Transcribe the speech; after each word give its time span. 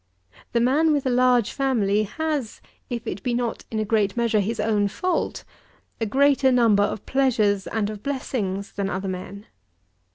The 0.53 0.59
man 0.59 0.91
with 0.91 1.05
a 1.05 1.11
large 1.11 1.51
family 1.51 2.01
has, 2.05 2.59
if 2.89 3.05
it 3.05 3.21
be 3.21 3.35
not 3.35 3.65
in 3.69 3.77
a 3.77 3.85
great 3.85 4.17
measure 4.17 4.39
his 4.39 4.59
own 4.59 4.87
fault, 4.87 5.43
a 5.99 6.07
greater 6.07 6.51
number 6.51 6.81
of 6.81 7.05
pleasures 7.05 7.67
and 7.67 7.87
of 7.87 8.01
blessings 8.01 8.71
than 8.71 8.89
other 8.89 9.07
men. 9.07 9.45